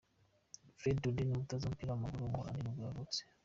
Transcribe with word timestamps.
Fred 0.77 0.97
Rutten, 1.03 1.29
umutoza 1.33 1.63
w’umupira 1.65 1.91
w’amaguru 1.91 2.21
w’umuholandi 2.23 2.59
nibwo 2.61 2.81
yavutse. 2.87 3.19